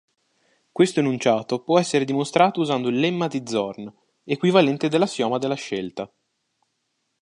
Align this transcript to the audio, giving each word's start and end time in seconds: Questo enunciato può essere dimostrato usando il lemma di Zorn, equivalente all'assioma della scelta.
Questo 0.71 0.99
enunciato 0.99 1.61
può 1.61 1.77
essere 1.77 2.05
dimostrato 2.05 2.59
usando 2.59 2.89
il 2.89 2.97
lemma 2.99 3.27
di 3.27 3.43
Zorn, 3.45 3.93
equivalente 4.23 4.87
all'assioma 4.87 5.37
della 5.37 5.53
scelta. 5.53 6.11